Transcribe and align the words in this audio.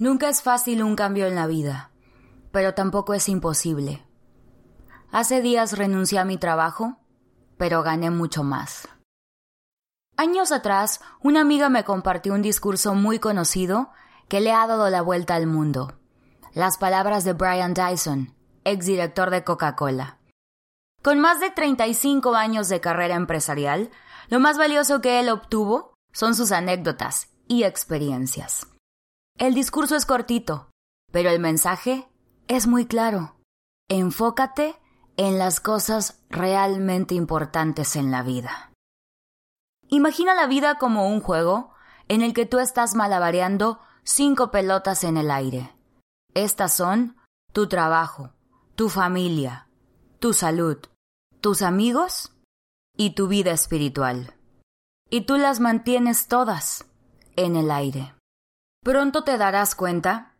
Nunca 0.00 0.30
es 0.30 0.40
fácil 0.40 0.82
un 0.82 0.96
cambio 0.96 1.26
en 1.26 1.34
la 1.34 1.46
vida, 1.46 1.90
pero 2.52 2.72
tampoco 2.72 3.12
es 3.12 3.28
imposible. 3.28 4.02
Hace 5.12 5.42
días 5.42 5.76
renuncié 5.76 6.18
a 6.18 6.24
mi 6.24 6.38
trabajo, 6.38 6.96
pero 7.58 7.82
gané 7.82 8.10
mucho 8.10 8.42
más. 8.42 8.88
Años 10.16 10.52
atrás, 10.52 11.02
una 11.20 11.42
amiga 11.42 11.68
me 11.68 11.84
compartió 11.84 12.32
un 12.32 12.40
discurso 12.40 12.94
muy 12.94 13.18
conocido 13.18 13.90
que 14.26 14.40
le 14.40 14.52
ha 14.52 14.66
dado 14.66 14.88
la 14.88 15.02
vuelta 15.02 15.34
al 15.34 15.46
mundo. 15.46 15.98
Las 16.54 16.78
palabras 16.78 17.24
de 17.24 17.34
Brian 17.34 17.74
Dyson, 17.74 18.34
exdirector 18.64 19.28
de 19.28 19.44
Coca-Cola. 19.44 20.16
Con 21.02 21.20
más 21.20 21.40
de 21.40 21.50
35 21.50 22.34
años 22.36 22.70
de 22.70 22.80
carrera 22.80 23.16
empresarial, 23.16 23.90
lo 24.28 24.40
más 24.40 24.56
valioso 24.56 25.02
que 25.02 25.20
él 25.20 25.28
obtuvo 25.28 25.92
son 26.14 26.34
sus 26.34 26.52
anécdotas 26.52 27.28
y 27.48 27.64
experiencias. 27.64 28.66
El 29.40 29.54
discurso 29.54 29.96
es 29.96 30.04
cortito, 30.04 30.68
pero 31.10 31.30
el 31.30 31.40
mensaje 31.40 32.06
es 32.46 32.66
muy 32.66 32.84
claro. 32.84 33.36
Enfócate 33.88 34.76
en 35.16 35.38
las 35.38 35.60
cosas 35.60 36.22
realmente 36.28 37.14
importantes 37.14 37.96
en 37.96 38.10
la 38.10 38.22
vida. 38.22 38.70
Imagina 39.88 40.34
la 40.34 40.46
vida 40.46 40.76
como 40.76 41.08
un 41.08 41.22
juego 41.22 41.72
en 42.08 42.20
el 42.20 42.34
que 42.34 42.44
tú 42.44 42.58
estás 42.58 42.94
malabareando 42.94 43.80
cinco 44.04 44.50
pelotas 44.50 45.04
en 45.04 45.16
el 45.16 45.30
aire. 45.30 45.74
Estas 46.34 46.74
son 46.74 47.16
tu 47.54 47.66
trabajo, 47.66 48.34
tu 48.74 48.90
familia, 48.90 49.68
tu 50.18 50.34
salud, 50.34 50.76
tus 51.40 51.62
amigos 51.62 52.36
y 52.94 53.14
tu 53.14 53.26
vida 53.26 53.52
espiritual. 53.52 54.34
Y 55.08 55.22
tú 55.22 55.38
las 55.38 55.60
mantienes 55.60 56.28
todas 56.28 56.84
en 57.36 57.56
el 57.56 57.70
aire. 57.70 58.19
Pronto 58.82 59.24
te 59.24 59.36
darás 59.36 59.74
cuenta 59.74 60.34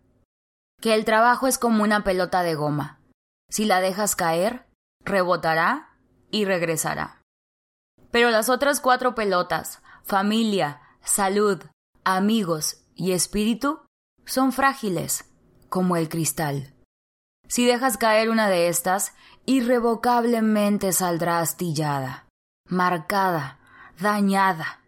que 0.81 0.95
el 0.95 1.05
trabajo 1.05 1.47
es 1.47 1.59
como 1.59 1.83
una 1.83 2.05
pelota 2.05 2.43
de 2.43 2.55
goma. 2.55 3.01
Si 3.51 3.67
la 3.67 3.81
dejas 3.81 4.17
caer, 4.17 4.67
rebotará 5.05 5.97
y 6.31 6.47
regresará. 6.47 7.23
Pero 8.11 8.31
las 8.31 8.49
otras 8.49 8.81
cuatro 8.81 9.15
pelotas, 9.15 9.83
familia, 10.05 10.81
salud, 11.05 11.63
amigos 12.03 12.83
y 12.95 13.13
espíritu, 13.13 13.81
son 14.25 14.53
frágiles, 14.53 15.27
como 15.69 15.97
el 15.97 16.09
cristal. 16.09 16.75
Si 17.47 17.67
dejas 17.67 17.99
caer 17.99 18.31
una 18.31 18.49
de 18.49 18.69
estas, 18.69 19.13
irrevocablemente 19.45 20.93
saldrá 20.93 21.41
astillada, 21.41 22.27
marcada, 22.67 23.59
dañada 23.99 24.81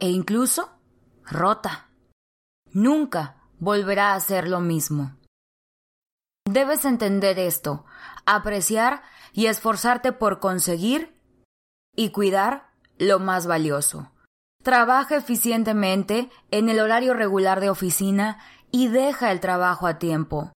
e 0.00 0.10
incluso 0.10 0.70
rota. 1.24 1.89
Nunca 2.72 3.36
volverá 3.58 4.14
a 4.14 4.20
ser 4.20 4.48
lo 4.48 4.60
mismo. 4.60 5.16
Debes 6.44 6.84
entender 6.84 7.38
esto, 7.38 7.84
apreciar 8.26 9.02
y 9.32 9.46
esforzarte 9.46 10.12
por 10.12 10.40
conseguir 10.40 11.14
y 11.94 12.10
cuidar 12.10 12.70
lo 12.98 13.18
más 13.18 13.46
valioso. 13.46 14.10
Trabaja 14.62 15.16
eficientemente 15.16 16.30
en 16.50 16.68
el 16.68 16.80
horario 16.80 17.14
regular 17.14 17.60
de 17.60 17.70
oficina 17.70 18.38
y 18.70 18.88
deja 18.88 19.32
el 19.32 19.40
trabajo 19.40 19.86
a 19.86 19.98
tiempo. 19.98 20.52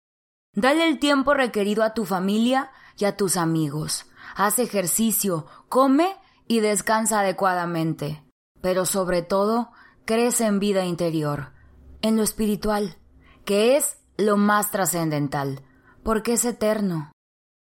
Dale 0.54 0.88
el 0.88 1.00
tiempo 1.00 1.34
requerido 1.34 1.84
a 1.84 1.94
tu 1.94 2.06
familia 2.06 2.72
y 2.98 3.06
a 3.06 3.16
tus 3.16 3.38
amigos. 3.38 4.06
Haz 4.36 4.60
ejercicio, 4.60 5.46
come 5.70 6.16
y 6.48 6.60
descansa 6.60 7.22
adecuadamente. 7.22 8.24
Pero 8.62 8.86
sobre 8.86 9.22
todo, 9.22 9.72
crece 10.06 10.46
en 10.46 10.60
vida 10.60 10.86
interior, 10.86 11.54
en 12.02 12.18
lo 12.18 12.24
espiritual, 12.24 12.98
que 13.46 13.78
es 13.78 13.98
lo 14.18 14.38
más 14.38 14.72
trascendental, 14.72 15.64
porque 16.04 16.34
es 16.34 16.46
eterno. 16.46 17.12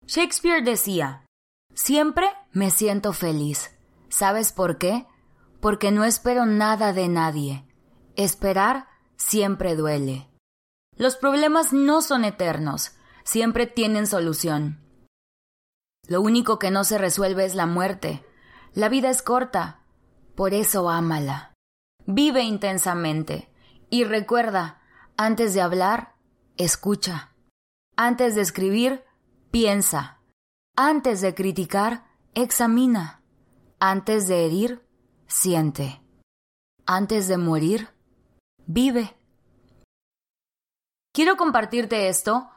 Shakespeare 0.05 0.63
decía, 0.63 1.25
Siempre 1.73 2.27
me 2.51 2.71
siento 2.71 3.13
feliz. 3.13 3.69
¿Sabes 4.09 4.51
por 4.51 4.79
qué? 4.79 5.05
Porque 5.59 5.91
no 5.91 6.05
espero 6.05 6.47
nada 6.47 6.91
de 6.91 7.07
nadie. 7.07 7.67
Esperar 8.15 8.87
siempre 9.15 9.75
duele. 9.75 10.27
Los 10.95 11.17
problemas 11.17 11.73
no 11.73 12.01
son 12.01 12.25
eternos, 12.25 12.93
siempre 13.23 13.67
tienen 13.67 14.07
solución. 14.07 14.81
Lo 16.07 16.21
único 16.21 16.57
que 16.57 16.71
no 16.71 16.83
se 16.83 16.97
resuelve 16.97 17.45
es 17.45 17.53
la 17.53 17.67
muerte. 17.67 18.25
La 18.73 18.89
vida 18.89 19.11
es 19.11 19.21
corta, 19.21 19.83
por 20.35 20.55
eso 20.55 20.89
ámala. 20.89 21.53
Vive 22.07 22.41
intensamente 22.41 23.51
y 23.89 24.03
recuerda, 24.03 24.81
antes 25.15 25.53
de 25.53 25.61
hablar, 25.61 26.15
escucha. 26.57 27.33
Antes 27.95 28.35
de 28.35 28.41
escribir, 28.41 29.03
piensa. 29.51 30.19
Antes 30.75 31.21
de 31.21 31.33
criticar, 31.33 32.05
examina. 32.33 33.21
Antes 33.79 34.27
de 34.27 34.45
herir, 34.45 34.85
siente. 35.27 36.01
Antes 36.85 37.27
de 37.27 37.37
morir, 37.37 37.89
vive. 38.65 39.15
Quiero 41.13 41.37
compartirte 41.37 42.09
esto 42.09 42.49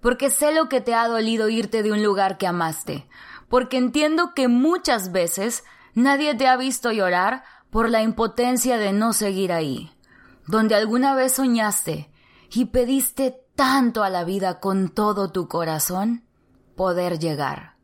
porque 0.00 0.30
sé 0.30 0.52
lo 0.52 0.68
que 0.68 0.80
te 0.80 0.94
ha 0.94 1.08
dolido 1.08 1.48
irte 1.48 1.82
de 1.82 1.92
un 1.92 2.02
lugar 2.02 2.38
que 2.38 2.46
amaste, 2.46 3.08
porque 3.48 3.76
entiendo 3.76 4.34
que 4.34 4.48
muchas 4.48 5.12
veces 5.12 5.64
nadie 5.94 6.34
te 6.34 6.46
ha 6.46 6.56
visto 6.56 6.92
llorar 6.92 7.44
por 7.70 7.90
la 7.90 8.02
impotencia 8.02 8.78
de 8.78 8.92
no 8.92 9.12
seguir 9.12 9.52
ahí, 9.52 9.95
donde 10.46 10.74
alguna 10.74 11.14
vez 11.14 11.32
soñaste 11.32 12.10
y 12.52 12.66
pediste 12.66 13.42
tanto 13.54 14.02
a 14.02 14.10
la 14.10 14.24
vida 14.24 14.60
con 14.60 14.88
todo 14.88 15.32
tu 15.32 15.48
corazón 15.48 16.24
poder 16.76 17.18
llegar. 17.18 17.76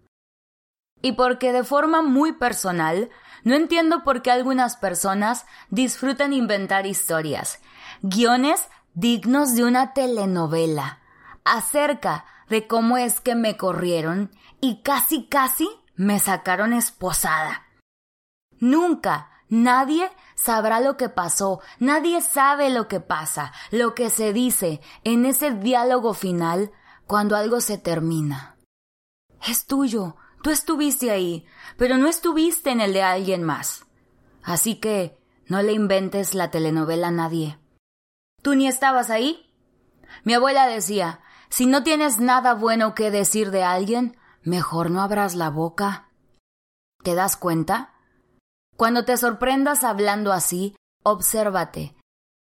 Y 1.00 1.12
porque 1.12 1.52
de 1.52 1.64
forma 1.64 2.02
muy 2.02 2.32
personal, 2.32 3.10
no 3.42 3.54
entiendo 3.54 4.04
por 4.04 4.22
qué 4.22 4.30
algunas 4.30 4.76
personas 4.76 5.46
disfrutan 5.70 6.32
inventar 6.32 6.86
historias, 6.86 7.60
guiones 8.02 8.68
dignos 8.94 9.54
de 9.56 9.64
una 9.64 9.94
telenovela, 9.94 11.00
acerca 11.44 12.24
de 12.48 12.68
cómo 12.68 12.98
es 12.98 13.20
que 13.20 13.34
me 13.34 13.56
corrieron 13.56 14.30
y 14.60 14.82
casi 14.82 15.26
casi 15.26 15.68
me 15.96 16.18
sacaron 16.18 16.72
esposada. 16.72 17.66
Nunca 18.60 19.31
nadie 19.52 20.10
sabrá 20.34 20.80
lo 20.80 20.96
que 20.96 21.10
pasó, 21.10 21.60
nadie 21.78 22.22
sabe 22.22 22.70
lo 22.70 22.88
que 22.88 23.00
pasa, 23.00 23.52
lo 23.70 23.94
que 23.94 24.08
se 24.08 24.32
dice 24.32 24.80
en 25.04 25.26
ese 25.26 25.50
diálogo 25.50 26.14
final 26.14 26.72
cuando 27.06 27.36
algo 27.36 27.60
se 27.60 27.76
termina. 27.76 28.56
Es 29.46 29.66
tuyo, 29.66 30.16
tú 30.42 30.50
estuviste 30.50 31.10
ahí, 31.10 31.44
pero 31.76 31.98
no 31.98 32.08
estuviste 32.08 32.70
en 32.70 32.80
el 32.80 32.94
de 32.94 33.02
alguien 33.02 33.42
más. 33.42 33.84
Así 34.42 34.76
que 34.76 35.18
no 35.46 35.60
le 35.60 35.72
inventes 35.72 36.34
la 36.34 36.50
telenovela 36.50 37.08
a 37.08 37.12
nadie. 37.12 37.58
¿Tú 38.40 38.54
ni 38.54 38.66
estabas 38.66 39.10
ahí? 39.10 39.52
Mi 40.24 40.32
abuela 40.32 40.66
decía, 40.66 41.20
si 41.50 41.66
no 41.66 41.82
tienes 41.82 42.20
nada 42.20 42.54
bueno 42.54 42.94
que 42.94 43.10
decir 43.10 43.50
de 43.50 43.64
alguien, 43.64 44.16
mejor 44.42 44.90
no 44.90 45.02
abras 45.02 45.34
la 45.34 45.50
boca. 45.50 46.08
¿Te 47.02 47.14
das 47.14 47.36
cuenta? 47.36 47.91
Cuando 48.76 49.04
te 49.04 49.16
sorprendas 49.16 49.84
hablando 49.84 50.32
así, 50.32 50.76
obsérvate 51.02 51.94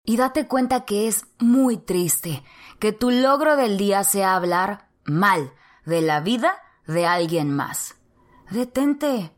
y 0.05 0.17
date 0.17 0.47
cuenta 0.47 0.85
que 0.85 1.07
es 1.07 1.25
muy 1.39 1.77
triste 1.77 2.43
que 2.79 2.91
tu 2.91 3.11
logro 3.11 3.55
del 3.55 3.77
día 3.77 4.03
sea 4.03 4.35
hablar 4.35 4.89
mal 5.03 5.53
de 5.85 6.01
la 6.01 6.19
vida 6.19 6.61
de 6.87 7.05
alguien 7.05 7.55
más. 7.55 7.95
Detente. 8.49 9.35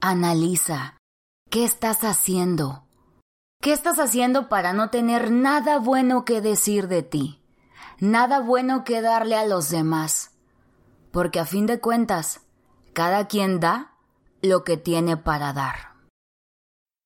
Analiza. 0.00 0.98
¿Qué 1.50 1.64
estás 1.64 2.02
haciendo? 2.02 2.86
¿Qué 3.60 3.72
estás 3.72 3.98
haciendo 3.98 4.48
para 4.48 4.72
no 4.72 4.90
tener 4.90 5.30
nada 5.30 5.78
bueno 5.78 6.24
que 6.24 6.40
decir 6.40 6.88
de 6.88 7.02
ti? 7.02 7.42
nada 8.02 8.40
bueno 8.40 8.82
que 8.82 9.00
darle 9.00 9.36
a 9.36 9.46
los 9.46 9.70
demás, 9.70 10.32
porque 11.12 11.38
a 11.38 11.44
fin 11.44 11.66
de 11.66 11.78
cuentas, 11.78 12.40
cada 12.94 13.28
quien 13.28 13.60
da 13.60 13.92
lo 14.40 14.64
que 14.64 14.76
tiene 14.76 15.16
para 15.16 15.52
dar. 15.52 15.91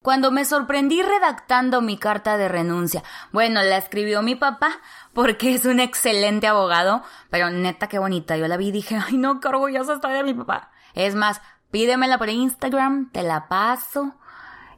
Cuando 0.07 0.31
me 0.31 0.45
sorprendí 0.45 1.03
redactando 1.03 1.81
mi 1.81 1.99
carta 1.99 2.37
de 2.37 2.47
renuncia, 2.47 3.03
bueno, 3.33 3.61
la 3.65 3.77
escribió 3.77 4.23
mi 4.23 4.37
papá 4.37 4.71
porque 5.13 5.53
es 5.53 5.65
un 5.65 5.81
excelente 5.81 6.47
abogado, 6.47 7.03
pero 7.29 7.51
neta 7.51 7.89
qué 7.89 7.99
bonita, 7.99 8.37
yo 8.37 8.47
la 8.47 8.57
vi 8.57 8.69
y 8.69 8.71
dije, 8.71 9.01
ay 9.05 9.17
no, 9.17 9.41
qué 9.41 9.49
orgullosa 9.49 9.95
estoy 9.95 10.13
de 10.13 10.23
mi 10.23 10.33
papá. 10.33 10.71
Es 10.95 11.17
más, 11.17 11.41
pídemela 11.73 12.19
por 12.19 12.29
Instagram, 12.29 13.11
te 13.11 13.25
la 13.25 13.49
paso, 13.49 14.15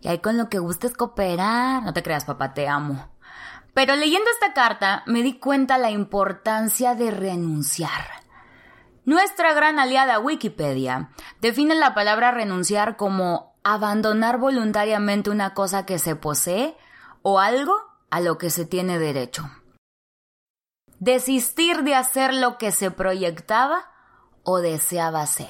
y 0.01 0.09
ahí 0.09 0.21
con 0.21 0.39
lo 0.39 0.49
que 0.49 0.61
gustes 0.61 0.95
cooperar. 0.95 1.83
No 1.83 1.93
te 1.93 2.03
creas, 2.03 2.25
papá, 2.25 2.55
te 2.55 2.67
amo. 2.67 3.11
Pero 3.75 3.97
leyendo 3.97 4.31
esta 4.31 4.55
carta 4.55 5.03
me 5.05 5.21
di 5.21 5.35
cuenta 5.35 5.77
la 5.77 5.91
importancia 5.91 6.95
de 6.95 7.11
renunciar. 7.11 8.23
Nuestra 9.05 9.53
gran 9.53 9.79
aliada 9.79 10.21
Wikipedia 10.21 11.11
define 11.43 11.75
la 11.75 11.93
palabra 11.93 12.31
renunciar 12.31 12.97
como 12.97 13.48
abandonar 13.63 14.39
voluntariamente 14.39 15.31
una 15.31 15.55
cosa 15.55 15.87
que 15.87 15.99
se 15.99 16.17
posee 16.17 16.77
o 17.23 17.39
algo 17.39 17.75
a 18.11 18.21
lo 18.21 18.39
que 18.39 18.51
se 18.51 18.65
tiene 18.65 18.99
derecho. 18.99 19.51
desistir 21.01 21.85
de 21.85 21.95
hacer 21.95 22.35
lo 22.35 22.59
que 22.59 22.73
se 22.73 22.91
proyectaba 22.91 23.93
o 24.43 24.59
deseaba 24.59 25.23
hacer. 25.23 25.47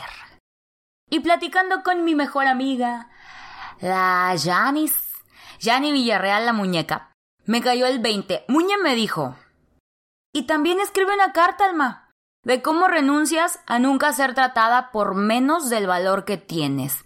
Y 1.10 1.20
platicando 1.20 1.82
con 1.82 2.04
mi 2.04 2.14
mejor 2.14 2.46
amiga, 2.46 3.08
la 3.80 4.34
Janis, 4.38 4.94
Jani 5.60 5.92
Villarreal 5.92 6.44
la 6.44 6.52
muñeca, 6.52 7.12
me 7.46 7.62
cayó 7.62 7.86
el 7.86 7.98
20. 7.98 8.44
Muñe 8.48 8.76
me 8.76 8.94
dijo, 8.94 9.36
y 10.34 10.42
también 10.42 10.80
escribe 10.80 11.14
una 11.14 11.32
carta, 11.32 11.64
Alma, 11.64 12.10
de 12.44 12.60
cómo 12.60 12.86
renuncias 12.86 13.60
a 13.66 13.78
nunca 13.78 14.12
ser 14.12 14.34
tratada 14.34 14.90
por 14.92 15.14
menos 15.14 15.70
del 15.70 15.86
valor 15.86 16.24
que 16.24 16.36
tienes. 16.36 17.04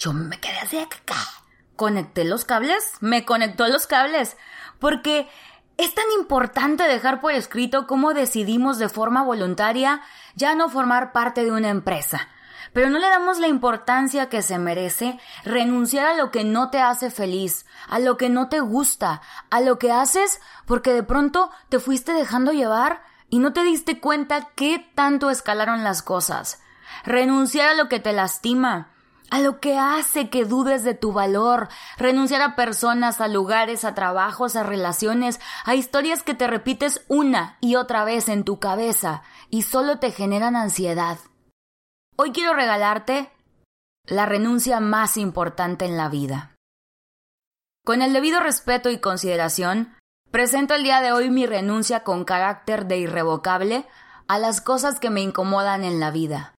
Yo 0.00 0.14
me 0.14 0.40
quedé 0.40 0.58
así, 0.58 0.78
¿qué? 1.04 1.14
Conecté 1.76 2.24
los 2.24 2.46
cables, 2.46 2.94
me 3.00 3.26
conectó 3.26 3.68
los 3.68 3.86
cables, 3.86 4.38
porque 4.78 5.28
es 5.76 5.94
tan 5.94 6.06
importante 6.18 6.84
dejar 6.84 7.20
por 7.20 7.32
escrito 7.32 7.86
cómo 7.86 8.14
decidimos 8.14 8.78
de 8.78 8.88
forma 8.88 9.22
voluntaria 9.22 10.00
ya 10.34 10.54
no 10.54 10.70
formar 10.70 11.12
parte 11.12 11.44
de 11.44 11.52
una 11.52 11.68
empresa. 11.68 12.28
Pero 12.72 12.88
no 12.88 12.98
le 12.98 13.10
damos 13.10 13.38
la 13.38 13.48
importancia 13.48 14.30
que 14.30 14.40
se 14.40 14.58
merece 14.58 15.20
renunciar 15.44 16.06
a 16.06 16.14
lo 16.14 16.30
que 16.30 16.44
no 16.44 16.70
te 16.70 16.80
hace 16.80 17.10
feliz, 17.10 17.66
a 17.86 17.98
lo 17.98 18.16
que 18.16 18.30
no 18.30 18.48
te 18.48 18.60
gusta, 18.60 19.20
a 19.50 19.60
lo 19.60 19.78
que 19.78 19.92
haces 19.92 20.40
porque 20.64 20.94
de 20.94 21.02
pronto 21.02 21.50
te 21.68 21.78
fuiste 21.78 22.14
dejando 22.14 22.52
llevar 22.52 23.02
y 23.28 23.38
no 23.38 23.52
te 23.52 23.64
diste 23.64 24.00
cuenta 24.00 24.48
qué 24.54 24.90
tanto 24.94 25.28
escalaron 25.28 25.84
las 25.84 26.02
cosas. 26.02 26.62
Renunciar 27.04 27.68
a 27.68 27.74
lo 27.74 27.90
que 27.90 28.00
te 28.00 28.12
lastima, 28.14 28.92
a 29.30 29.40
lo 29.40 29.60
que 29.60 29.78
hace 29.78 30.28
que 30.28 30.44
dudes 30.44 30.82
de 30.82 30.94
tu 30.94 31.12
valor, 31.12 31.68
renunciar 31.96 32.42
a 32.42 32.56
personas, 32.56 33.20
a 33.20 33.28
lugares, 33.28 33.84
a 33.84 33.94
trabajos, 33.94 34.56
a 34.56 34.64
relaciones, 34.64 35.40
a 35.64 35.74
historias 35.76 36.22
que 36.22 36.34
te 36.34 36.48
repites 36.48 37.04
una 37.08 37.56
y 37.60 37.76
otra 37.76 38.04
vez 38.04 38.28
en 38.28 38.44
tu 38.44 38.58
cabeza 38.58 39.22
y 39.48 39.62
solo 39.62 39.98
te 39.98 40.10
generan 40.10 40.56
ansiedad. 40.56 41.18
Hoy 42.16 42.32
quiero 42.32 42.54
regalarte 42.54 43.30
la 44.04 44.26
renuncia 44.26 44.80
más 44.80 45.16
importante 45.16 45.84
en 45.84 45.96
la 45.96 46.08
vida. 46.08 46.56
Con 47.84 48.02
el 48.02 48.12
debido 48.12 48.40
respeto 48.40 48.90
y 48.90 48.98
consideración, 48.98 49.96
presento 50.30 50.74
el 50.74 50.82
día 50.82 51.00
de 51.00 51.12
hoy 51.12 51.30
mi 51.30 51.46
renuncia 51.46 52.02
con 52.02 52.24
carácter 52.24 52.86
de 52.86 52.98
irrevocable 52.98 53.86
a 54.26 54.38
las 54.38 54.60
cosas 54.60 55.00
que 55.00 55.10
me 55.10 55.22
incomodan 55.22 55.84
en 55.84 55.98
la 55.98 56.10
vida, 56.10 56.54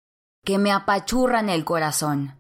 que 0.45 0.59
me 0.59 0.73
apachurran 0.73 1.51
el 1.51 1.65
corazón 1.65 2.40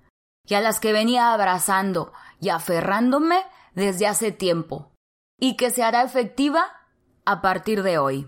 y 0.50 0.55
a 0.55 0.61
las 0.61 0.81
que 0.81 0.93
venía 0.93 1.32
abrazando 1.32 2.12
y 2.41 2.49
aferrándome 2.49 3.44
desde 3.75 4.08
hace 4.08 4.32
tiempo, 4.32 4.91
y 5.38 5.56
que 5.56 5.70
se 5.70 5.85
hará 5.85 6.02
efectiva 6.02 6.64
a 7.25 7.41
partir 7.41 7.85
de 7.85 7.99
hoy. 7.99 8.26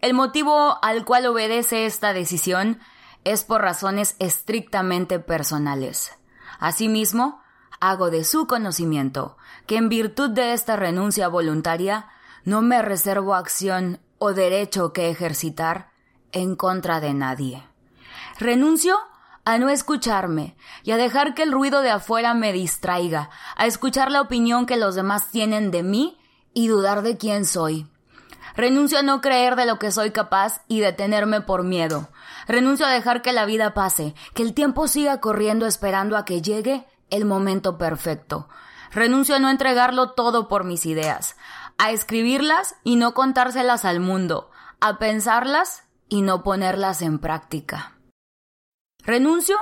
El 0.00 0.14
motivo 0.14 0.78
al 0.82 1.04
cual 1.04 1.26
obedece 1.26 1.84
esta 1.84 2.12
decisión 2.12 2.78
es 3.24 3.42
por 3.42 3.60
razones 3.60 4.14
estrictamente 4.20 5.18
personales. 5.18 6.16
Asimismo, 6.60 7.42
hago 7.80 8.10
de 8.10 8.22
su 8.22 8.46
conocimiento 8.46 9.36
que 9.66 9.78
en 9.78 9.88
virtud 9.88 10.30
de 10.30 10.52
esta 10.52 10.76
renuncia 10.76 11.26
voluntaria 11.26 12.08
no 12.44 12.62
me 12.62 12.80
reservo 12.82 13.34
acción 13.34 14.00
o 14.18 14.32
derecho 14.32 14.92
que 14.92 15.10
ejercitar 15.10 15.90
en 16.30 16.54
contra 16.54 17.00
de 17.00 17.14
nadie. 17.14 17.64
Renuncio 18.38 18.96
a 19.46 19.58
no 19.58 19.68
escucharme 19.68 20.56
y 20.82 20.90
a 20.90 20.96
dejar 20.96 21.32
que 21.34 21.44
el 21.44 21.52
ruido 21.52 21.80
de 21.80 21.90
afuera 21.90 22.34
me 22.34 22.52
distraiga, 22.52 23.30
a 23.56 23.66
escuchar 23.66 24.10
la 24.10 24.20
opinión 24.20 24.66
que 24.66 24.76
los 24.76 24.96
demás 24.96 25.30
tienen 25.30 25.70
de 25.70 25.84
mí 25.84 26.18
y 26.52 26.66
dudar 26.66 27.02
de 27.02 27.16
quién 27.16 27.46
soy. 27.46 27.86
Renuncio 28.56 28.98
a 28.98 29.02
no 29.02 29.20
creer 29.20 29.54
de 29.54 29.64
lo 29.64 29.78
que 29.78 29.92
soy 29.92 30.10
capaz 30.10 30.62
y 30.66 30.80
detenerme 30.80 31.42
por 31.42 31.62
miedo. 31.62 32.08
Renuncio 32.48 32.86
a 32.86 32.90
dejar 32.90 33.22
que 33.22 33.32
la 33.32 33.44
vida 33.44 33.72
pase, 33.72 34.16
que 34.34 34.42
el 34.42 34.52
tiempo 34.52 34.88
siga 34.88 35.20
corriendo 35.20 35.66
esperando 35.66 36.16
a 36.16 36.24
que 36.24 36.42
llegue 36.42 36.84
el 37.10 37.24
momento 37.24 37.78
perfecto. 37.78 38.48
Renuncio 38.90 39.36
a 39.36 39.38
no 39.38 39.48
entregarlo 39.48 40.10
todo 40.10 40.48
por 40.48 40.64
mis 40.64 40.86
ideas, 40.86 41.36
a 41.78 41.92
escribirlas 41.92 42.74
y 42.82 42.96
no 42.96 43.14
contárselas 43.14 43.84
al 43.84 44.00
mundo, 44.00 44.50
a 44.80 44.98
pensarlas 44.98 45.84
y 46.08 46.22
no 46.22 46.42
ponerlas 46.42 47.00
en 47.00 47.20
práctica. 47.20 47.95
Renuncio 49.06 49.56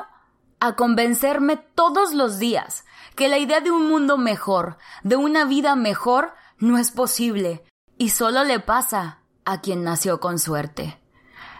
a 0.58 0.74
convencerme 0.74 1.58
todos 1.58 2.14
los 2.14 2.38
días 2.38 2.86
que 3.14 3.28
la 3.28 3.36
idea 3.36 3.60
de 3.60 3.70
un 3.70 3.86
mundo 3.90 4.16
mejor, 4.16 4.78
de 5.02 5.16
una 5.16 5.44
vida 5.44 5.76
mejor, 5.76 6.32
no 6.56 6.78
es 6.78 6.90
posible 6.90 7.62
y 7.98 8.08
solo 8.08 8.42
le 8.44 8.58
pasa 8.58 9.18
a 9.44 9.60
quien 9.60 9.84
nació 9.84 10.18
con 10.18 10.38
suerte. 10.38 10.98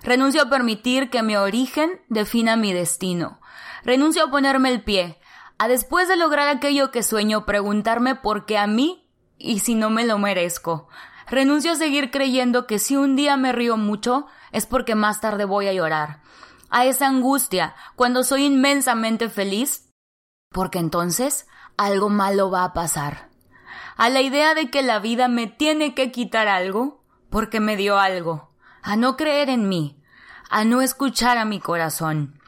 Renuncio 0.03 0.41
a 0.41 0.49
permitir 0.49 1.11
que 1.11 1.23
mi 1.23 1.37
origen 1.37 2.01
defina 2.09 2.57
mi 2.57 2.73
destino. 2.73 3.39
Renuncio 3.83 4.25
a 4.25 4.31
ponerme 4.31 4.71
el 4.71 4.83
pie, 4.83 5.19
a 5.59 5.69
después 5.69 6.09
de 6.09 6.17
lograr 6.17 6.49
aquello 6.49 6.91
que 6.91 7.03
sueño 7.03 7.45
preguntarme 7.45 8.15
por 8.15 8.47
qué 8.47 8.57
a 8.57 8.67
mí 8.67 9.11
y 9.37 9.59
si 9.59 9.75
no 9.75 9.91
me 9.91 10.07
lo 10.07 10.17
merezco. 10.17 10.89
Renuncio 11.27 11.73
a 11.73 11.77
seguir 11.77 12.11
creyendo 12.11 12.67
que 12.67 12.79
si 12.79 12.97
un 12.97 13.15
día 13.15 13.37
me 13.37 13.53
río 13.53 13.77
mucho 13.77 14.27
es 14.53 14.65
porque 14.65 14.95
más 14.95 15.21
tarde 15.21 15.45
voy 15.45 15.69
a 15.69 15.75
llorar 15.75 16.24
a 16.71 16.85
esa 16.85 17.07
angustia 17.07 17.75
cuando 17.97 18.25
soy 18.25 18.45
inmensamente 18.45 19.29
feliz? 19.29 19.91
Porque 20.51 20.79
entonces 20.79 21.47
algo 21.77 22.09
malo 22.09 22.51
va 22.51 22.65
a 22.65 22.73
pasar. 22.73 23.31
A 23.97 24.09
la 24.09 24.21
idea 24.21 24.55
de 24.55 24.71
que 24.71 24.83
la 24.83 24.99
vida 24.99 25.29
me 25.29 25.47
tiene 25.47 25.95
que 25.95 26.11
quitar 26.11 26.49
algo 26.49 27.05
porque 27.31 27.61
me 27.61 27.77
dio 27.77 27.99
algo. 27.99 28.53
A 28.83 28.97
no 28.97 29.17
creer 29.17 29.49
en 29.49 29.69
mí. 29.69 30.03
A 30.51 30.65
no 30.65 30.83
escuchar 30.83 31.39
a 31.39 31.45
mi 31.45 31.61
corazón. 31.61 32.41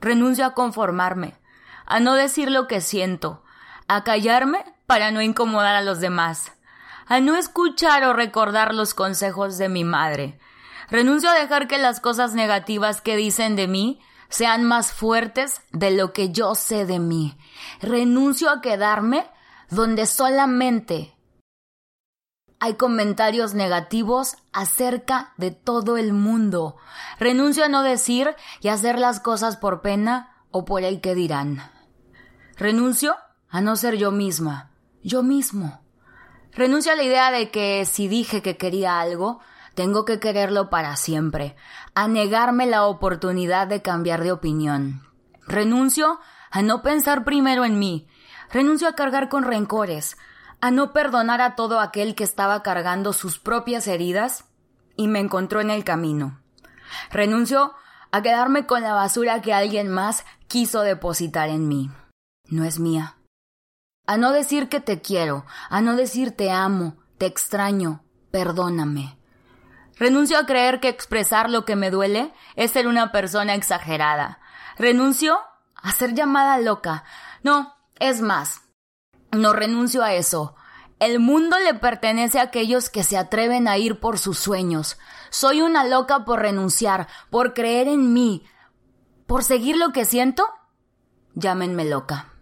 Renuncio 0.00 0.44
a 0.44 0.54
conformarme. 0.54 1.34
A 1.86 2.00
no 2.00 2.14
decir 2.14 2.50
lo 2.50 2.66
que 2.66 2.80
siento. 2.80 3.44
A 3.88 4.04
callarme 4.04 4.64
para 4.86 5.10
no 5.10 5.22
incomodar 5.22 5.76
a 5.76 5.82
los 5.82 6.00
demás. 6.00 6.52
A 7.06 7.20
no 7.20 7.36
escuchar 7.36 8.04
o 8.04 8.12
recordar 8.12 8.74
los 8.74 8.94
consejos 8.94 9.58
de 9.58 9.68
mi 9.68 9.84
madre 9.84 10.38
Renuncio 10.92 11.30
a 11.30 11.34
dejar 11.40 11.68
que 11.68 11.78
las 11.78 12.00
cosas 12.00 12.34
negativas 12.34 13.00
que 13.00 13.16
dicen 13.16 13.56
de 13.56 13.66
mí 13.66 13.98
sean 14.28 14.62
más 14.62 14.92
fuertes 14.92 15.62
de 15.72 15.90
lo 15.90 16.12
que 16.12 16.32
yo 16.32 16.54
sé 16.54 16.84
de 16.84 16.98
mí. 16.98 17.34
Renuncio 17.80 18.50
a 18.50 18.60
quedarme 18.60 19.26
donde 19.70 20.04
solamente 20.04 21.16
hay 22.60 22.74
comentarios 22.74 23.54
negativos 23.54 24.36
acerca 24.52 25.32
de 25.38 25.50
todo 25.50 25.96
el 25.96 26.12
mundo. 26.12 26.76
Renuncio 27.18 27.64
a 27.64 27.68
no 27.68 27.82
decir 27.82 28.36
y 28.60 28.68
hacer 28.68 28.98
las 28.98 29.18
cosas 29.18 29.56
por 29.56 29.80
pena 29.80 30.44
o 30.50 30.66
por 30.66 30.82
el 30.82 31.00
que 31.00 31.14
dirán. 31.14 31.62
Renuncio 32.58 33.16
a 33.48 33.62
no 33.62 33.76
ser 33.76 33.96
yo 33.96 34.10
misma, 34.10 34.72
yo 35.02 35.22
mismo. 35.22 35.80
Renuncio 36.52 36.92
a 36.92 36.96
la 36.96 37.02
idea 37.02 37.30
de 37.30 37.50
que 37.50 37.86
si 37.86 38.08
dije 38.08 38.42
que 38.42 38.58
quería 38.58 39.00
algo, 39.00 39.40
tengo 39.74 40.04
que 40.04 40.20
quererlo 40.20 40.70
para 40.70 40.96
siempre, 40.96 41.56
a 41.94 42.08
negarme 42.08 42.66
la 42.66 42.86
oportunidad 42.86 43.66
de 43.66 43.82
cambiar 43.82 44.22
de 44.22 44.32
opinión. 44.32 45.02
Renuncio 45.46 46.20
a 46.50 46.62
no 46.62 46.82
pensar 46.82 47.24
primero 47.24 47.64
en 47.64 47.78
mí, 47.78 48.08
renuncio 48.50 48.88
a 48.88 48.94
cargar 48.94 49.28
con 49.28 49.44
rencores, 49.44 50.16
a 50.60 50.70
no 50.70 50.92
perdonar 50.92 51.40
a 51.40 51.56
todo 51.56 51.80
aquel 51.80 52.14
que 52.14 52.24
estaba 52.24 52.62
cargando 52.62 53.12
sus 53.12 53.38
propias 53.38 53.86
heridas 53.88 54.44
y 54.96 55.08
me 55.08 55.18
encontró 55.18 55.60
en 55.60 55.70
el 55.70 55.84
camino. 55.84 56.40
Renuncio 57.10 57.74
a 58.10 58.22
quedarme 58.22 58.66
con 58.66 58.82
la 58.82 58.92
basura 58.92 59.40
que 59.40 59.54
alguien 59.54 59.88
más 59.88 60.24
quiso 60.46 60.82
depositar 60.82 61.48
en 61.48 61.66
mí. 61.66 61.90
No 62.48 62.64
es 62.64 62.78
mía. 62.78 63.16
A 64.06 64.18
no 64.18 64.32
decir 64.32 64.68
que 64.68 64.80
te 64.80 65.00
quiero, 65.00 65.46
a 65.70 65.80
no 65.80 65.96
decir 65.96 66.36
te 66.36 66.50
amo, 66.50 66.96
te 67.18 67.26
extraño, 67.26 68.04
perdóname. 68.30 69.18
Renuncio 70.02 70.36
a 70.36 70.46
creer 70.46 70.80
que 70.80 70.88
expresar 70.88 71.48
lo 71.48 71.64
que 71.64 71.76
me 71.76 71.92
duele 71.92 72.32
es 72.56 72.72
ser 72.72 72.88
una 72.88 73.12
persona 73.12 73.54
exagerada. 73.54 74.40
Renuncio 74.76 75.38
a 75.76 75.92
ser 75.92 76.12
llamada 76.12 76.58
loca. 76.58 77.04
No, 77.44 77.76
es 78.00 78.20
más. 78.20 78.62
No 79.30 79.52
renuncio 79.52 80.02
a 80.02 80.14
eso. 80.14 80.56
El 80.98 81.20
mundo 81.20 81.56
le 81.60 81.74
pertenece 81.74 82.40
a 82.40 82.42
aquellos 82.42 82.90
que 82.90 83.04
se 83.04 83.16
atreven 83.16 83.68
a 83.68 83.78
ir 83.78 84.00
por 84.00 84.18
sus 84.18 84.40
sueños. 84.40 84.98
Soy 85.30 85.60
una 85.60 85.84
loca 85.84 86.24
por 86.24 86.40
renunciar, 86.40 87.06
por 87.30 87.54
creer 87.54 87.86
en 87.86 88.12
mí, 88.12 88.44
por 89.28 89.44
seguir 89.44 89.76
lo 89.76 89.92
que 89.92 90.04
siento. 90.04 90.44
Llámenme 91.36 91.84
loca. 91.84 92.32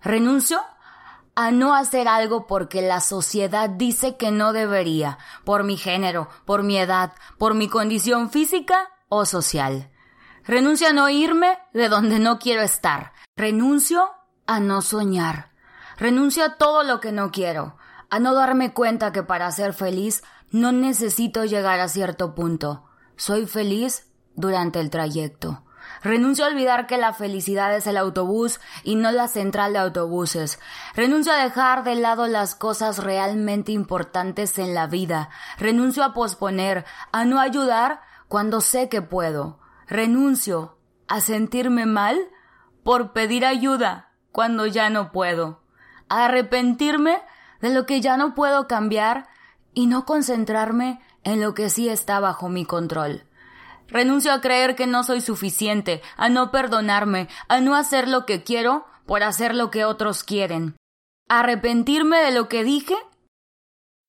Renuncio 0.00 0.62
a 1.36 1.50
no 1.50 1.74
hacer 1.74 2.08
algo 2.08 2.46
porque 2.46 2.80
la 2.80 3.00
sociedad 3.00 3.68
dice 3.68 4.16
que 4.16 4.30
no 4.30 4.54
debería, 4.54 5.18
por 5.44 5.64
mi 5.64 5.76
género, 5.76 6.28
por 6.46 6.62
mi 6.62 6.78
edad, 6.78 7.12
por 7.38 7.54
mi 7.54 7.68
condición 7.68 8.30
física 8.30 8.88
o 9.10 9.26
social. 9.26 9.90
Renuncio 10.44 10.88
a 10.88 10.92
no 10.92 11.10
irme 11.10 11.58
de 11.74 11.90
donde 11.90 12.18
no 12.18 12.38
quiero 12.38 12.62
estar. 12.62 13.12
Renuncio 13.36 14.08
a 14.46 14.60
no 14.60 14.80
soñar. 14.80 15.52
Renuncio 15.98 16.42
a 16.42 16.56
todo 16.56 16.82
lo 16.84 17.00
que 17.00 17.12
no 17.12 17.30
quiero, 17.30 17.76
a 18.08 18.18
no 18.18 18.34
darme 18.34 18.72
cuenta 18.72 19.12
que 19.12 19.22
para 19.22 19.52
ser 19.52 19.74
feliz 19.74 20.24
no 20.50 20.72
necesito 20.72 21.44
llegar 21.44 21.80
a 21.80 21.88
cierto 21.88 22.34
punto. 22.34 22.84
Soy 23.16 23.46
feliz 23.46 24.10
durante 24.34 24.80
el 24.80 24.88
trayecto. 24.88 25.65
Renuncio 26.02 26.44
a 26.44 26.48
olvidar 26.48 26.86
que 26.86 26.98
la 26.98 27.12
felicidad 27.12 27.74
es 27.74 27.86
el 27.86 27.96
autobús 27.96 28.60
y 28.84 28.96
no 28.96 29.10
la 29.12 29.28
central 29.28 29.72
de 29.72 29.80
autobuses. 29.80 30.58
Renuncio 30.94 31.32
a 31.32 31.42
dejar 31.42 31.84
de 31.84 31.96
lado 31.96 32.26
las 32.26 32.54
cosas 32.54 32.98
realmente 32.98 33.72
importantes 33.72 34.58
en 34.58 34.74
la 34.74 34.86
vida. 34.86 35.30
Renuncio 35.58 36.04
a 36.04 36.14
posponer, 36.14 36.84
a 37.12 37.24
no 37.24 37.40
ayudar 37.40 38.00
cuando 38.28 38.60
sé 38.60 38.88
que 38.88 39.02
puedo. 39.02 39.58
Renuncio 39.86 40.76
a 41.08 41.20
sentirme 41.20 41.86
mal 41.86 42.18
por 42.82 43.12
pedir 43.12 43.44
ayuda 43.44 44.12
cuando 44.32 44.66
ya 44.66 44.90
no 44.90 45.12
puedo. 45.12 45.60
A 46.08 46.26
arrepentirme 46.26 47.20
de 47.60 47.70
lo 47.70 47.86
que 47.86 48.00
ya 48.00 48.16
no 48.16 48.34
puedo 48.34 48.68
cambiar 48.68 49.28
y 49.74 49.86
no 49.86 50.04
concentrarme 50.04 51.00
en 51.24 51.40
lo 51.40 51.54
que 51.54 51.70
sí 51.70 51.88
está 51.88 52.20
bajo 52.20 52.48
mi 52.48 52.64
control. 52.64 53.24
Renuncio 53.88 54.32
a 54.32 54.40
creer 54.40 54.76
que 54.76 54.86
no 54.86 55.04
soy 55.04 55.20
suficiente, 55.20 56.02
a 56.16 56.28
no 56.28 56.50
perdonarme, 56.50 57.28
a 57.48 57.60
no 57.60 57.76
hacer 57.76 58.08
lo 58.08 58.26
que 58.26 58.42
quiero 58.42 58.86
por 59.06 59.22
hacer 59.22 59.54
lo 59.54 59.70
que 59.70 59.84
otros 59.84 60.24
quieren. 60.24 60.76
Arrepentirme 61.28 62.18
de 62.18 62.32
lo 62.32 62.48
que 62.48 62.64
dije 62.64 62.96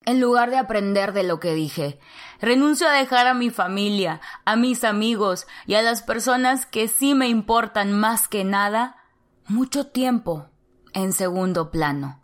en 0.08 0.22
lugar 0.22 0.50
de 0.52 0.58
aprender 0.58 1.12
de 1.12 1.24
lo 1.24 1.42
que 1.42 1.54
dije. 1.54 2.00
Renuncio 2.40 2.88
a 2.88 2.94
dejar 2.94 3.28
a 3.28 3.34
mi 3.34 3.50
familia, 3.50 4.22
a 4.46 4.56
mis 4.56 4.86
amigos 4.86 5.48
y 5.66 5.74
a 5.74 5.82
las 5.82 6.02
personas 6.02 6.66
que 6.66 6.88
sí 6.88 7.14
me 7.14 7.28
importan 7.28 7.92
más 7.92 8.30
que 8.30 8.46
nada 8.46 8.96
mucho 9.48 9.88
tiempo 9.88 10.48
en 10.94 11.12
segundo 11.12 11.72
plano, 11.72 12.24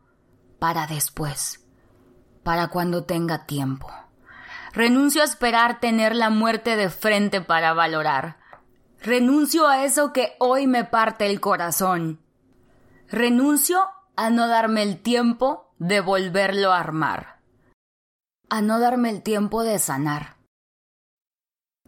para 0.59 0.87
después, 0.87 1.65
para 2.43 2.69
cuando 2.69 3.03
tenga 3.03 3.45
tiempo. 3.45 3.91
Renuncio 4.73 5.21
a 5.21 5.25
esperar 5.25 5.79
tener 5.79 6.15
la 6.15 6.31
muerte 6.31 6.75
de 6.75 6.89
frente 6.89 7.41
para 7.41 7.73
valorar. 7.73 8.37
Renuncio 9.01 9.67
a 9.67 9.83
eso 9.85 10.13
que 10.13 10.35
hoy 10.39 10.65
me 10.65 10.83
parte 10.83 11.27
el 11.27 11.39
corazón. 11.39 12.19
Renuncio 13.07 13.79
a 14.15 14.31
no 14.31 14.47
darme 14.47 14.81
el 14.81 14.99
tiempo 14.99 15.71
de 15.77 16.01
volverlo 16.01 16.73
a 16.73 16.79
armar. 16.79 17.39
A 18.49 18.61
no 18.61 18.79
darme 18.79 19.11
el 19.11 19.21
tiempo 19.21 19.61
de 19.61 19.77
sanar. 19.77 20.37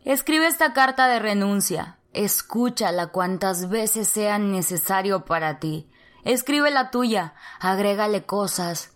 Escribe 0.03 0.45
esta 0.45 0.73
carta 0.73 1.07
de 1.07 1.17
renuncia. 1.17 1.97
Escúchala 2.13 3.07
cuantas 3.07 3.67
veces 3.67 4.09
sea 4.09 4.37
necesario 4.37 5.25
para 5.25 5.59
ti. 5.59 5.89
Escribe 6.23 6.69
la 6.69 6.91
tuya. 6.91 7.33
Agrégale 7.59 8.27
cosas. 8.27 8.95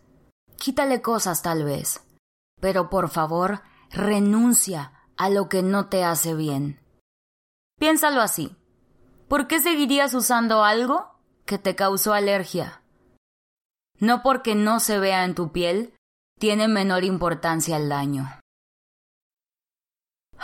Quítale 0.57 1.01
cosas 1.01 1.41
tal 1.41 1.63
vez. 1.63 2.01
Pero 2.59 2.89
por 2.89 3.09
favor, 3.09 3.63
renuncia 3.91 4.93
a 5.17 5.29
lo 5.29 5.49
que 5.49 5.61
no 5.63 5.87
te 5.87 6.03
hace 6.03 6.33
bien. 6.33 6.79
Piénsalo 7.79 8.21
así. 8.21 8.55
¿Por 9.27 9.47
qué 9.47 9.59
seguirías 9.59 10.13
usando 10.13 10.63
algo 10.63 11.19
que 11.45 11.57
te 11.57 11.75
causó 11.75 12.13
alergia? 12.13 12.81
No 13.99 14.21
porque 14.23 14.55
no 14.55 14.79
se 14.79 14.97
vea 14.97 15.25
en 15.25 15.35
tu 15.35 15.51
piel, 15.51 15.93
tiene 16.39 16.67
menor 16.67 17.03
importancia 17.03 17.77
el 17.77 17.89
daño. 17.89 18.29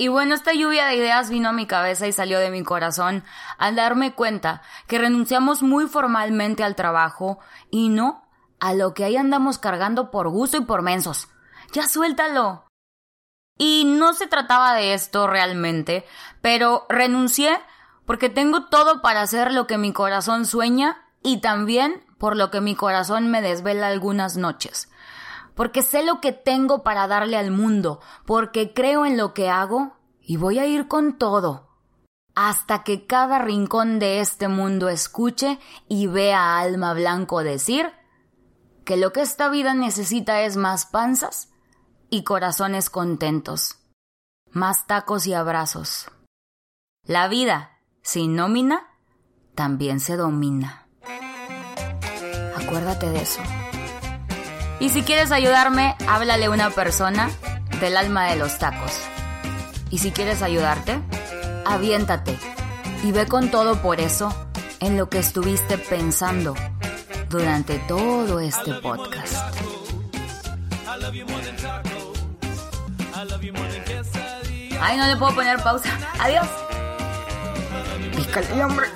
Y 0.00 0.06
bueno, 0.06 0.36
esta 0.36 0.52
lluvia 0.52 0.86
de 0.86 0.94
ideas 0.94 1.28
vino 1.28 1.48
a 1.48 1.52
mi 1.52 1.66
cabeza 1.66 2.06
y 2.06 2.12
salió 2.12 2.38
de 2.38 2.52
mi 2.52 2.62
corazón 2.62 3.24
al 3.58 3.74
darme 3.74 4.14
cuenta 4.14 4.62
que 4.86 4.96
renunciamos 4.96 5.64
muy 5.64 5.88
formalmente 5.88 6.62
al 6.62 6.76
trabajo 6.76 7.40
y 7.68 7.88
no 7.88 8.22
a 8.60 8.74
lo 8.74 8.94
que 8.94 9.02
ahí 9.02 9.16
andamos 9.16 9.58
cargando 9.58 10.12
por 10.12 10.28
gusto 10.28 10.56
y 10.56 10.60
por 10.60 10.82
mensos. 10.82 11.28
Ya 11.72 11.86
suéltalo. 11.86 12.64
Y 13.58 13.84
no 13.84 14.14
se 14.14 14.26
trataba 14.26 14.74
de 14.74 14.94
esto 14.94 15.26
realmente, 15.26 16.04
pero 16.40 16.86
renuncié 16.88 17.58
porque 18.06 18.30
tengo 18.30 18.66
todo 18.66 19.02
para 19.02 19.20
hacer 19.20 19.52
lo 19.52 19.66
que 19.66 19.76
mi 19.76 19.92
corazón 19.92 20.46
sueña 20.46 21.04
y 21.22 21.40
también 21.40 22.04
por 22.18 22.36
lo 22.36 22.50
que 22.50 22.60
mi 22.60 22.74
corazón 22.74 23.30
me 23.30 23.42
desvela 23.42 23.88
algunas 23.88 24.36
noches. 24.36 24.88
Porque 25.54 25.82
sé 25.82 26.04
lo 26.04 26.20
que 26.20 26.32
tengo 26.32 26.84
para 26.84 27.08
darle 27.08 27.36
al 27.36 27.50
mundo, 27.50 28.00
porque 28.24 28.72
creo 28.72 29.04
en 29.04 29.16
lo 29.16 29.34
que 29.34 29.50
hago 29.50 29.96
y 30.22 30.36
voy 30.36 30.60
a 30.60 30.66
ir 30.66 30.86
con 30.86 31.18
todo, 31.18 31.68
hasta 32.36 32.84
que 32.84 33.06
cada 33.06 33.40
rincón 33.40 33.98
de 33.98 34.20
este 34.20 34.46
mundo 34.46 34.88
escuche 34.88 35.58
y 35.88 36.06
vea 36.06 36.38
a 36.38 36.60
Alma 36.60 36.94
Blanco 36.94 37.42
decir 37.42 37.92
que 38.84 38.96
lo 38.96 39.12
que 39.12 39.20
esta 39.20 39.48
vida 39.48 39.74
necesita 39.74 40.42
es 40.42 40.56
más 40.56 40.86
panzas 40.86 41.50
y 42.10 42.24
corazones 42.24 42.90
contentos, 42.90 43.76
más 44.50 44.86
tacos 44.86 45.26
y 45.26 45.34
abrazos. 45.34 46.10
La 47.04 47.28
vida, 47.28 47.78
sin 48.02 48.36
nómina, 48.36 48.86
también 49.54 50.00
se 50.00 50.16
domina. 50.16 50.86
Acuérdate 52.56 53.10
de 53.10 53.22
eso. 53.22 53.40
Y 54.80 54.90
si 54.90 55.02
quieres 55.02 55.32
ayudarme, 55.32 55.96
háblale 56.06 56.46
a 56.46 56.50
una 56.50 56.70
persona 56.70 57.30
del 57.80 57.96
alma 57.96 58.26
de 58.26 58.36
los 58.36 58.58
tacos. 58.58 58.92
Y 59.90 59.98
si 59.98 60.12
quieres 60.12 60.42
ayudarte, 60.42 61.00
aviéntate 61.64 62.38
y 63.02 63.12
ve 63.12 63.26
con 63.26 63.50
todo 63.50 63.80
por 63.82 64.00
eso 64.00 64.32
en 64.80 64.96
lo 64.96 65.08
que 65.08 65.18
estuviste 65.18 65.78
pensando 65.78 66.54
durante 67.28 67.78
todo 67.80 68.40
este 68.40 68.74
podcast. 68.74 69.54
Ay, 74.80 74.96
no 74.96 75.06
le 75.08 75.16
puedo 75.16 75.34
poner 75.34 75.60
pausa. 75.60 75.90
Adiós. 76.20 76.46
Pícale, 78.14 78.62
hombre. 78.62 78.86